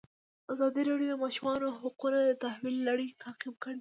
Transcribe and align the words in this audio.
ازادي 0.53 0.81
راډیو 0.89 1.11
د 1.13 1.17
د 1.19 1.21
ماشومانو 1.23 1.67
حقونه 1.79 2.19
د 2.27 2.31
تحول 2.43 2.75
لړۍ 2.87 3.07
تعقیب 3.23 3.55
کړې. 3.61 3.69